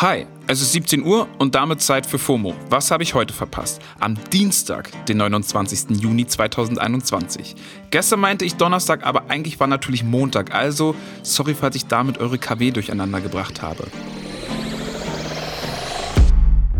Hi, 0.00 0.26
es 0.46 0.60
ist 0.60 0.70
17 0.74 1.04
Uhr 1.04 1.26
und 1.38 1.56
damit 1.56 1.82
Zeit 1.82 2.06
für 2.06 2.20
FOMO. 2.20 2.54
Was 2.70 2.92
habe 2.92 3.02
ich 3.02 3.14
heute 3.14 3.34
verpasst? 3.34 3.82
Am 3.98 4.14
Dienstag, 4.30 4.92
den 5.06 5.16
29. 5.16 6.00
Juni 6.00 6.24
2021. 6.24 7.56
Gestern 7.90 8.20
meinte 8.20 8.44
ich 8.44 8.54
Donnerstag, 8.54 9.04
aber 9.04 9.28
eigentlich 9.28 9.58
war 9.58 9.66
natürlich 9.66 10.04
Montag, 10.04 10.54
also 10.54 10.94
sorry, 11.24 11.52
falls 11.52 11.74
ich 11.74 11.86
damit 11.86 12.18
eure 12.18 12.38
KW 12.38 12.70
durcheinander 12.70 13.20
gebracht 13.20 13.60
habe. 13.60 13.88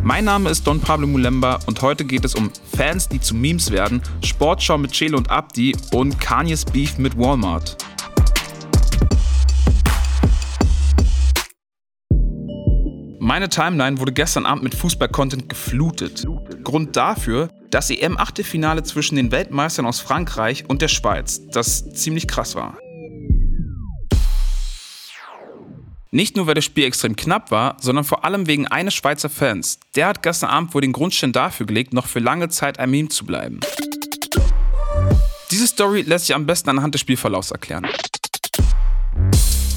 Mein 0.00 0.24
Name 0.24 0.50
ist 0.50 0.64
Don 0.64 0.78
Pablo 0.78 1.08
Mulemba 1.08 1.58
und 1.66 1.82
heute 1.82 2.04
geht 2.04 2.24
es 2.24 2.36
um 2.36 2.52
Fans, 2.76 3.08
die 3.08 3.20
zu 3.20 3.34
Memes 3.34 3.72
werden, 3.72 4.00
Sportschau 4.22 4.78
mit 4.78 4.92
Chelo 4.92 5.18
und 5.18 5.28
Abdi 5.28 5.74
und 5.90 6.20
Kanye's 6.20 6.64
Beef 6.64 6.98
mit 6.98 7.18
Walmart. 7.18 7.76
Meine 13.28 13.50
Timeline 13.50 13.98
wurde 13.98 14.12
gestern 14.12 14.46
Abend 14.46 14.62
mit 14.62 14.74
Fußball-Content 14.74 15.50
geflutet. 15.50 16.24
Grund 16.64 16.96
dafür 16.96 17.50
das 17.68 17.90
EM-Achtelfinale 17.90 18.84
zwischen 18.84 19.16
den 19.16 19.30
Weltmeistern 19.30 19.84
aus 19.84 20.00
Frankreich 20.00 20.64
und 20.66 20.80
der 20.80 20.88
Schweiz, 20.88 21.42
das 21.50 21.92
ziemlich 21.92 22.26
krass 22.26 22.54
war. 22.54 22.78
Nicht 26.10 26.36
nur, 26.36 26.46
weil 26.46 26.54
das 26.54 26.64
Spiel 26.64 26.84
extrem 26.84 27.16
knapp 27.16 27.50
war, 27.50 27.76
sondern 27.82 28.06
vor 28.06 28.24
allem 28.24 28.46
wegen 28.46 28.66
eines 28.66 28.94
Schweizer 28.94 29.28
Fans. 29.28 29.78
Der 29.94 30.06
hat 30.06 30.22
gestern 30.22 30.48
Abend 30.48 30.72
wohl 30.72 30.80
den 30.80 30.92
Grundstein 30.92 31.32
dafür 31.32 31.66
gelegt, 31.66 31.92
noch 31.92 32.06
für 32.06 32.20
lange 32.20 32.48
Zeit 32.48 32.78
ein 32.78 32.90
Meme 32.90 33.10
zu 33.10 33.26
bleiben. 33.26 33.60
Diese 35.50 35.66
Story 35.66 36.00
lässt 36.00 36.28
sich 36.28 36.34
am 36.34 36.46
besten 36.46 36.70
anhand 36.70 36.94
des 36.94 37.02
Spielverlaufs 37.02 37.50
erklären. 37.50 37.86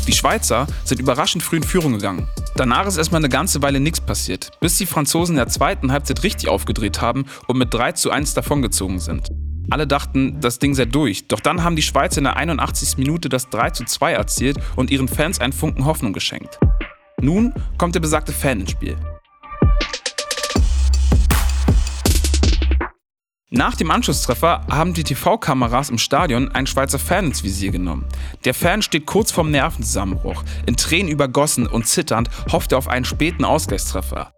Die 0.08 0.13
Schweizer 0.13 0.68
sind 0.86 1.02
überraschend 1.02 1.44
früh 1.44 1.58
in 1.58 1.63
Führung 1.63 1.91
gegangen. 1.91 2.30
Danach 2.55 2.86
ist 2.86 2.98
erstmal 2.98 3.22
eine 3.22 3.30
ganze 3.30 3.62
Weile 3.62 3.80
nichts 3.80 4.02
passiert, 4.02 4.52
bis 4.60 4.78
die 4.78 4.85
Franzosen 4.85 5.34
in 5.34 5.38
der 5.38 5.48
zweiten 5.48 5.91
Halbzeit 5.91 6.24
richtig 6.24 6.49
aufgedreht 6.49 7.02
haben 7.02 7.26
und 7.48 7.58
mit 7.58 7.74
3 7.74 7.93
zu 7.93 8.12
1 8.12 8.34
davongezogen 8.34 8.99
sind. 8.99 9.30
Alle 9.70 9.88
dachten, 9.88 10.41
das 10.41 10.60
Ding 10.60 10.74
sei 10.74 10.85
durch, 10.85 11.27
doch 11.27 11.40
dann 11.40 11.63
haben 11.63 11.77
die 11.77 11.82
Schweizer 11.82 12.18
in 12.18 12.26
der 12.26 12.35
81. 12.35 12.98
Minute 12.98 13.30
das 13.30 13.49
3 13.49 13.70
zu 13.70 13.85
2 13.85 14.13
erzielt 14.13 14.58
und 14.76 14.91
ihren 14.91 15.08
Fans 15.08 15.40
einen 15.40 15.54
Funken 15.54 15.85
Hoffnung 15.85 16.12
geschenkt. 16.12 16.60
Nun 17.21 17.54
kommt 17.77 17.96
der 17.96 18.02
besagte 18.02 18.34
Fan 18.34 18.62
ins 18.62 18.71
Spiel. 18.71 18.98
Nach 23.54 23.76
dem 23.76 23.91
Anschlusstreffer 23.91 24.66
haben 24.70 24.94
die 24.94 25.04
TV-Kameras 25.04 25.90
im 25.90 25.98
Stadion 25.98 26.49
einen 26.54 26.68
Schweizer 26.68 26.99
Fan 26.99 27.26
ins 27.26 27.44
Visier 27.44 27.71
genommen. 27.71 28.05
Der 28.46 28.54
Fan 28.54 28.82
steht 28.82 29.05
kurz 29.05 29.30
vorm 29.30 29.52
Nervenzusammenbruch. 29.52 30.46
In 30.68 30.77
Tränen 30.77 31.12
übergossen 31.12 31.68
und 31.68 31.85
zitternd 31.85 32.30
hofft 32.49 32.71
er 32.71 32.77
auf 32.77 32.88
einen 32.88 33.04
späten 33.04 33.43
Ausgleichstreffer. 33.43 34.32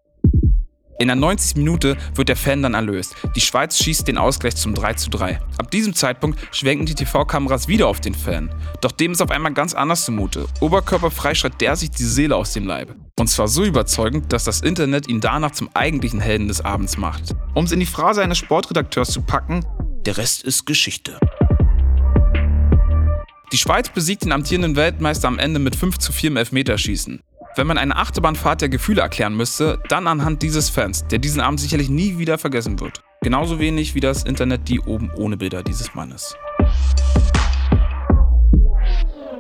In 1.04 1.08
der 1.08 1.18
90. 1.18 1.58
Minute 1.58 1.98
wird 2.16 2.30
der 2.30 2.38
Fan 2.38 2.64
dann 2.64 2.76
erlöst. 2.76 3.14
Die 3.36 3.42
Schweiz 3.42 3.78
schießt 3.78 4.08
den 4.08 4.18
Ausgleich 4.18 4.56
zum 4.56 4.74
3 4.74 4.94
zu 4.94 5.10
3. 5.10 5.38
Ab 5.58 5.70
diesem 5.70 5.94
Zeitpunkt 5.94 6.40
schwenken 6.56 6.86
die 6.86 6.96
TV-Kameras 6.96 7.68
wieder 7.68 7.90
auf 7.90 8.00
den 8.00 8.16
Fan. 8.16 8.50
Doch 8.80 8.94
dem 8.94 9.12
ist 9.12 9.22
auf 9.22 9.30
einmal 9.30 9.54
ganz 9.54 9.74
anders 9.74 10.06
zumute. 10.06 10.46
Oberkörperfrei 10.62 11.36
schreit 11.36 11.60
der 11.60 11.76
sich 11.76 11.92
die 11.92 12.06
Seele 12.06 12.38
aus 12.38 12.54
dem 12.54 12.66
Leibe. 12.66 12.96
Und 13.20 13.28
zwar 13.28 13.50
so 13.50 13.66
überzeugend, 13.66 14.32
dass 14.32 14.46
das 14.46 14.62
Internet 14.62 15.10
ihn 15.10 15.20
danach 15.20 15.52
zum 15.52 15.70
eigentlichen 15.74 16.22
Helden 16.22 16.48
des 16.48 16.62
Abends 16.62 16.96
macht. 16.96 17.36
Um 17.54 17.66
es 17.66 17.74
in 17.74 17.82
die 17.82 17.86
Phrase 17.86 18.22
eines 18.22 18.38
Sportredakteurs 18.38 19.12
zu 19.12 19.24
packen, 19.24 19.66
der 20.06 20.16
Rest 20.16 20.44
ist 20.44 20.66
Geschichte. 20.66 21.20
Die 23.52 23.58
Schweiz 23.58 23.90
besiegt 23.90 24.24
den 24.24 24.32
amtierenden 24.32 24.78
Weltmeister 24.78 25.28
am 25.28 25.38
Ende 25.38 25.60
mit 25.60 25.76
5 25.76 25.98
zu 25.98 26.14
4 26.14 26.30
im 26.30 26.38
Elfmeterschießen. 26.38 27.20
Wenn 27.56 27.68
man 27.68 27.78
eine 27.78 27.96
Achterbahnfahrt 27.96 28.62
der 28.62 28.70
Gefühle 28.70 29.02
erklären 29.02 29.38
müsste, 29.38 29.80
dann 29.88 30.08
anhand 30.08 30.42
dieses 30.42 30.72
Fans, 30.72 31.06
der 31.08 31.20
diesen 31.20 31.40
Abend 31.40 31.60
sicherlich 31.60 31.88
nie 31.88 32.18
wieder 32.18 32.40
vergessen 32.40 32.80
wird. 32.80 33.04
Genauso 33.22 33.60
wenig 33.60 33.94
wie 33.94 34.00
das 34.00 34.24
Internet 34.24 34.68
die 34.70 34.80
oben 34.80 35.12
ohne 35.16 35.38
Bilder 35.38 35.62
dieses 35.62 35.94
Mannes. 35.94 36.36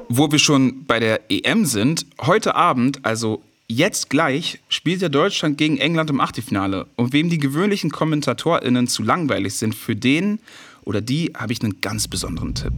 Wo 0.09 0.31
wir 0.31 0.37
schon 0.37 0.85
bei 0.85 0.99
der 0.99 1.21
EM 1.31 1.65
sind, 1.65 2.05
heute 2.21 2.53
Abend, 2.53 3.03
also 3.03 3.41
jetzt 3.67 4.11
gleich, 4.11 4.59
spielt 4.69 5.01
ja 5.01 5.09
Deutschland 5.09 5.57
gegen 5.57 5.77
England 5.79 6.11
im 6.11 6.21
Achtelfinale. 6.21 6.85
Und 6.95 7.13
wem 7.13 7.31
die 7.31 7.39
gewöhnlichen 7.39 7.89
KommentatorInnen 7.89 8.85
zu 8.85 9.01
langweilig 9.01 9.55
sind, 9.55 9.73
für 9.73 9.95
den 9.95 10.39
oder 10.83 11.01
die 11.01 11.33
habe 11.35 11.51
ich 11.51 11.63
einen 11.63 11.81
ganz 11.81 12.07
besonderen 12.07 12.53
Tipp. 12.53 12.73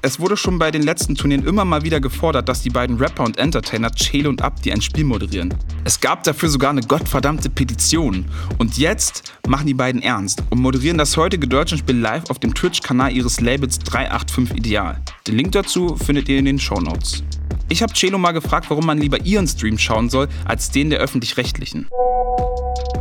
Es 0.00 0.20
wurde 0.20 0.36
schon 0.36 0.58
bei 0.58 0.70
den 0.70 0.82
letzten 0.82 1.16
Turnieren 1.16 1.44
immer 1.44 1.64
mal 1.64 1.82
wieder 1.82 2.00
gefordert, 2.00 2.48
dass 2.48 2.62
die 2.62 2.70
beiden 2.70 2.98
Rapper 2.98 3.24
und 3.24 3.36
Entertainer 3.36 3.90
Chelo 3.90 4.28
und 4.28 4.42
Abdi 4.42 4.70
ein 4.70 4.80
Spiel 4.80 5.04
moderieren. 5.04 5.52
Es 5.84 6.00
gab 6.00 6.22
dafür 6.22 6.48
sogar 6.48 6.70
eine 6.70 6.82
gottverdammte 6.82 7.50
Petition. 7.50 8.24
Und 8.58 8.78
jetzt 8.78 9.34
machen 9.48 9.66
die 9.66 9.74
beiden 9.74 10.00
ernst 10.00 10.42
und 10.50 10.60
moderieren 10.60 10.98
das 10.98 11.16
heutige 11.16 11.48
Deutschlandspiel 11.48 11.98
live 11.98 12.30
auf 12.30 12.38
dem 12.38 12.54
Twitch-Kanal 12.54 13.12
ihres 13.12 13.40
Labels 13.40 13.80
385 13.80 14.56
Ideal. 14.56 15.00
Den 15.26 15.36
Link 15.36 15.52
dazu 15.52 15.96
findet 15.96 16.28
ihr 16.28 16.38
in 16.38 16.44
den 16.44 16.60
Show 16.60 16.80
Notes. 16.80 17.24
Ich 17.70 17.82
habe 17.82 17.92
Chelo 17.92 18.16
mal 18.16 18.32
gefragt, 18.32 18.70
warum 18.70 18.86
man 18.86 18.98
lieber 18.98 19.20
ihren 19.20 19.46
Stream 19.46 19.76
schauen 19.76 20.08
soll, 20.08 20.28
als 20.46 20.70
den 20.70 20.88
der 20.88 21.00
öffentlich-rechtlichen. 21.00 21.86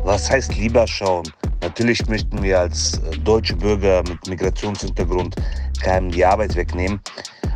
Was 0.03 0.29
heißt 0.29 0.57
lieber 0.57 0.85
schauen? 0.85 1.23
Natürlich 1.61 2.05
möchten 2.07 2.43
wir 2.43 2.59
als 2.59 2.97
äh, 2.97 3.17
deutsche 3.19 3.55
Bürger 3.55 4.03
mit 4.07 4.27
Migrationshintergrund 4.27 5.35
keinem 5.81 6.11
die 6.11 6.23
Arbeit 6.25 6.55
wegnehmen. 6.55 6.99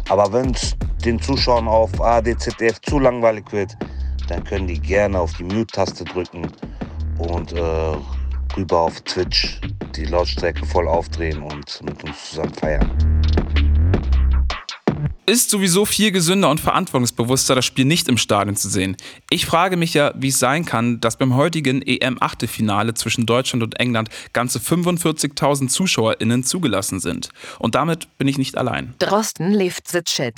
Aber 0.09 0.31
wenn 0.31 0.51
es 0.51 0.75
den 1.03 1.21
Zuschauern 1.21 1.67
auf 1.67 2.01
ADZF 2.01 2.79
zu 2.81 2.99
langweilig 2.99 3.45
wird, 3.51 3.75
dann 4.29 4.43
können 4.43 4.67
die 4.67 4.79
gerne 4.79 5.19
auf 5.19 5.33
die 5.33 5.43
Mute-Taste 5.43 6.05
drücken 6.05 6.47
und 7.17 7.51
äh, 7.51 7.95
rüber 8.55 8.79
auf 8.79 9.01
Twitch 9.01 9.59
die 9.95 10.05
Lautstärke 10.05 10.65
voll 10.65 10.87
aufdrehen 10.87 11.41
und 11.41 11.81
mit 11.83 12.03
uns 12.03 12.29
zusammen 12.29 12.53
feiern 12.53 13.10
ist 15.31 15.49
sowieso 15.49 15.85
viel 15.85 16.11
gesünder 16.11 16.49
und 16.49 16.59
verantwortungsbewusster, 16.59 17.55
das 17.55 17.63
Spiel 17.63 17.85
nicht 17.85 18.09
im 18.09 18.17
Stadion 18.17 18.57
zu 18.57 18.67
sehen. 18.67 18.97
Ich 19.29 19.45
frage 19.45 19.77
mich 19.77 19.93
ja, 19.93 20.13
wie 20.17 20.27
es 20.27 20.39
sein 20.39 20.65
kann, 20.65 20.99
dass 20.99 21.15
beim 21.15 21.35
heutigen 21.35 21.81
EM-Achtelfinale 21.81 22.95
zwischen 22.95 23.25
Deutschland 23.25 23.63
und 23.63 23.79
England 23.79 24.09
ganze 24.33 24.59
45.000 24.59 25.69
ZuschauerInnen 25.69 26.43
zugelassen 26.43 26.99
sind. 26.99 27.29
Und 27.59 27.75
damit 27.75 28.09
bin 28.17 28.27
ich 28.27 28.37
nicht 28.37 28.57
allein. 28.57 28.93
Drosten 28.99 29.51
lebt 29.51 29.87
the 29.87 30.01
chat. 30.01 30.35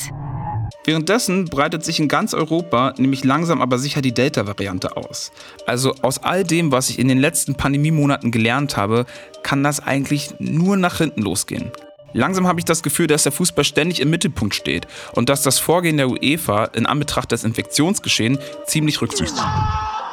Währenddessen 0.85 1.45
breitet 1.45 1.83
sich 1.83 1.99
in 1.99 2.07
ganz 2.07 2.35
Europa 2.35 2.93
nämlich 2.97 3.23
langsam 3.23 3.61
aber 3.61 3.79
sicher 3.79 4.03
die 4.03 4.13
Delta-Variante 4.13 4.95
aus. 4.95 5.31
Also 5.65 5.95
aus 6.03 6.19
all 6.19 6.43
dem, 6.43 6.71
was 6.71 6.91
ich 6.91 6.99
in 6.99 7.07
den 7.07 7.17
letzten 7.17 7.55
Pandemiemonaten 7.55 8.29
gelernt 8.29 8.77
habe, 8.77 9.07
kann 9.41 9.63
das 9.63 9.79
eigentlich 9.79 10.35
nur 10.37 10.77
nach 10.77 10.99
hinten 10.99 11.23
losgehen. 11.23 11.71
Langsam 12.13 12.47
habe 12.47 12.59
ich 12.59 12.65
das 12.65 12.83
Gefühl, 12.83 13.07
dass 13.07 13.23
der 13.23 13.31
Fußball 13.31 13.63
ständig 13.65 13.99
im 13.99 14.09
Mittelpunkt 14.09 14.53
steht 14.53 14.87
und 15.13 15.29
dass 15.29 15.41
das 15.41 15.59
Vorgehen 15.59 15.97
der 15.97 16.09
UEFA 16.09 16.65
in 16.65 16.85
Anbetracht 16.85 17.31
des 17.31 17.43
Infektionsgeschehens 17.43 18.39
ziemlich 18.67 19.01
rücksichtslos 19.01 19.39
ist. 19.39 20.03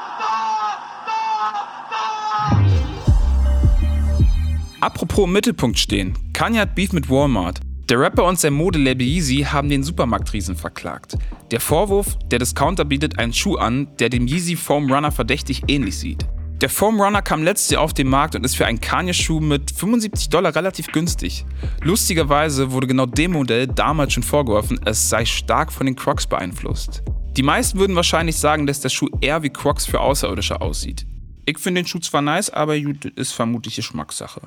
Apropos 4.81 5.27
im 5.27 5.33
Mittelpunkt 5.33 5.78
stehen. 5.78 6.15
Kanye 6.33 6.60
hat 6.60 6.75
Beef 6.75 6.94
mit 6.94 7.10
Walmart. 7.10 7.60
Der 7.91 8.00
Rapper 8.00 8.25
und 8.25 8.39
sein 8.39 8.55
Modelabel 8.55 9.06
Yeezy 9.06 9.47
haben 9.50 9.69
den 9.69 9.83
Supermarktriesen 9.83 10.56
verklagt. 10.56 11.19
Der 11.50 11.60
Vorwurf, 11.60 12.16
der 12.31 12.39
Discounter 12.39 12.87
bietet 12.87 13.19
einen 13.19 13.34
Schuh 13.34 13.56
an, 13.56 13.89
der 13.99 14.09
dem 14.09 14.27
Yeezy 14.27 14.56
Foam 14.56 14.91
Runner 14.91 15.12
verdächtig 15.12 15.65
ähnlich 15.69 15.99
sieht. 15.99 16.25
Der 16.60 16.69
Foam 16.69 17.00
Runner 17.00 17.22
kam 17.22 17.43
letztes 17.43 17.71
Jahr 17.71 17.81
auf 17.81 17.94
den 17.94 18.06
Markt 18.06 18.34
und 18.34 18.44
ist 18.44 18.54
für 18.54 18.66
einen 18.66 18.82
Kanye-Schuh 18.82 19.41
mit 19.41 19.71
75 19.71 20.28
Dollar 20.28 20.54
relativ 20.54 20.88
günstig. 20.88 21.47
Lustigerweise 21.82 22.71
wurde 22.71 22.87
genau 22.87 23.06
dem 23.06 23.32
Modell 23.32 23.66
damals 23.66 24.12
schon 24.12 24.22
vorgeworfen, 24.22 24.78
es 24.84 25.09
sei 25.09 25.25
stark 25.25 25.72
von 25.72 25.87
den 25.87 25.97
Crocs 25.97 26.26
beeinflusst. 26.26 27.03
Die 27.34 27.42
meisten 27.42 27.78
würden 27.78 27.97
wahrscheinlich 27.97 28.36
sagen, 28.36 28.66
dass 28.66 28.80
der 28.80 28.91
Schuh 28.91 29.09
eher 29.22 29.42
wie 29.42 29.48
Crocs 29.48 29.86
für 29.86 30.01
Außerirdische 30.01 30.60
aussieht. 30.60 31.07
Ich 31.47 31.59
finde 31.59 31.80
den 31.80 31.86
Schuh 31.86 32.01
zwar 32.01 32.21
nice, 32.21 32.51
aber 32.51 32.77
ist 32.77 33.33
vermutlich 33.33 33.77
Geschmackssache. 33.77 34.42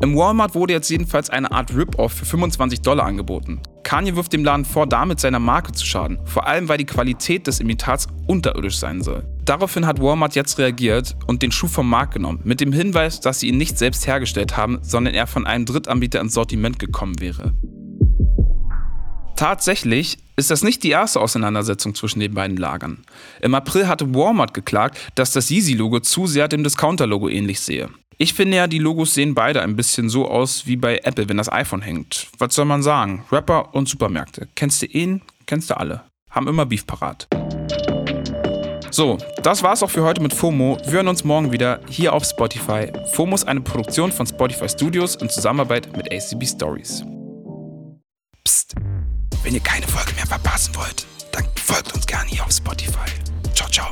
Im 0.00 0.16
Walmart 0.16 0.56
wurde 0.56 0.72
jetzt 0.72 0.90
jedenfalls 0.90 1.30
eine 1.30 1.52
Art 1.52 1.72
Rip-Off 1.72 2.12
für 2.12 2.24
25 2.24 2.80
Dollar 2.80 3.06
angeboten. 3.06 3.60
Kanye 3.84 4.16
wirft 4.16 4.32
dem 4.32 4.44
Laden 4.44 4.64
vor, 4.64 4.88
damit 4.88 5.20
seiner 5.20 5.38
Marke 5.38 5.70
zu 5.70 5.86
schaden, 5.86 6.18
vor 6.24 6.48
allem 6.48 6.68
weil 6.68 6.78
die 6.78 6.86
Qualität 6.86 7.46
des 7.46 7.60
Imitats 7.60 8.08
unterirdisch 8.26 8.78
sein 8.78 9.00
soll. 9.00 9.31
Daraufhin 9.44 9.86
hat 9.86 10.00
Walmart 10.00 10.36
jetzt 10.36 10.58
reagiert 10.58 11.16
und 11.26 11.42
den 11.42 11.50
Schuh 11.50 11.66
vom 11.66 11.88
Markt 11.88 12.14
genommen, 12.14 12.40
mit 12.44 12.60
dem 12.60 12.72
Hinweis, 12.72 13.20
dass 13.20 13.40
sie 13.40 13.48
ihn 13.48 13.58
nicht 13.58 13.76
selbst 13.76 14.06
hergestellt 14.06 14.56
haben, 14.56 14.78
sondern 14.82 15.14
er 15.14 15.26
von 15.26 15.46
einem 15.46 15.66
Drittanbieter 15.66 16.20
ins 16.20 16.34
Sortiment 16.34 16.78
gekommen 16.78 17.20
wäre. 17.20 17.52
Tatsächlich 19.36 20.18
ist 20.36 20.52
das 20.52 20.62
nicht 20.62 20.84
die 20.84 20.90
erste 20.90 21.20
Auseinandersetzung 21.20 21.96
zwischen 21.96 22.20
den 22.20 22.34
beiden 22.34 22.56
Lagern. 22.56 23.04
Im 23.40 23.54
April 23.56 23.88
hatte 23.88 24.14
Walmart 24.14 24.54
geklagt, 24.54 24.98
dass 25.16 25.32
das 25.32 25.50
Yeezy-Logo 25.50 26.00
zu 26.00 26.28
sehr 26.28 26.46
dem 26.46 26.62
Discounter-Logo 26.62 27.28
ähnlich 27.28 27.60
sehe. 27.60 27.88
Ich 28.18 28.34
finde 28.34 28.58
ja, 28.58 28.68
die 28.68 28.78
Logos 28.78 29.14
sehen 29.14 29.34
beide 29.34 29.62
ein 29.62 29.74
bisschen 29.74 30.08
so 30.08 30.28
aus 30.28 30.66
wie 30.66 30.76
bei 30.76 31.00
Apple, 31.02 31.28
wenn 31.28 31.38
das 31.38 31.50
iPhone 31.50 31.82
hängt. 31.82 32.28
Was 32.38 32.54
soll 32.54 32.66
man 32.66 32.84
sagen? 32.84 33.24
Rapper 33.32 33.74
und 33.74 33.88
Supermärkte. 33.88 34.48
Kennst 34.54 34.82
du 34.82 34.86
ihn? 34.86 35.22
Kennst 35.46 35.70
du 35.70 35.76
alle. 35.76 36.02
Haben 36.30 36.46
immer 36.46 36.64
Beef 36.64 36.86
parat. 36.86 37.26
So, 38.92 39.16
das 39.42 39.62
war's 39.62 39.82
auch 39.82 39.90
für 39.90 40.02
heute 40.02 40.20
mit 40.20 40.34
FOMO. 40.34 40.76
Wir 40.84 40.92
hören 40.92 41.08
uns 41.08 41.24
morgen 41.24 41.50
wieder 41.50 41.80
hier 41.88 42.12
auf 42.12 42.24
Spotify. 42.24 42.92
FOMO 43.14 43.34
ist 43.34 43.48
eine 43.48 43.62
Produktion 43.62 44.12
von 44.12 44.26
Spotify 44.26 44.68
Studios 44.68 45.16
in 45.16 45.30
Zusammenarbeit 45.30 45.96
mit 45.96 46.12
ACB 46.12 46.44
Stories. 46.46 47.02
Psst, 48.44 48.74
wenn 49.44 49.54
ihr 49.54 49.60
keine 49.60 49.88
Folge 49.88 50.12
mehr 50.14 50.26
verpassen 50.26 50.76
wollt, 50.76 51.06
dann 51.32 51.44
folgt 51.56 51.94
uns 51.94 52.06
gerne 52.06 52.28
hier 52.28 52.44
auf 52.44 52.52
Spotify. 52.52 53.10
Ciao, 53.54 53.70
ciao. 53.70 53.86